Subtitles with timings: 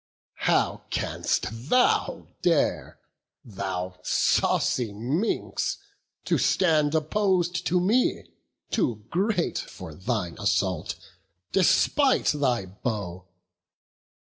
[0.49, 2.97] "How canst thou dare,
[3.45, 5.77] thou saucy minx,
[6.25, 8.23] to stand Oppos'd to me,
[8.71, 10.95] too great for thine assault,
[11.51, 13.27] Despite thy bow?